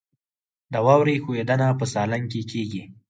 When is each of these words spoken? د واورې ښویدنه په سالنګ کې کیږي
د 0.71 0.73
واورې 0.85 1.15
ښویدنه 1.23 1.67
په 1.79 1.85
سالنګ 1.93 2.25
کې 2.31 2.41
کیږي 2.51 2.83